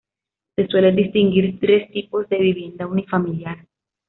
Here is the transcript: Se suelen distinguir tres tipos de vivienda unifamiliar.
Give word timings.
Se 0.55 0.65
suelen 0.65 0.95
distinguir 0.95 1.59
tres 1.59 1.91
tipos 1.91 2.27
de 2.27 2.39
vivienda 2.39 2.87
unifamiliar. 2.87 3.67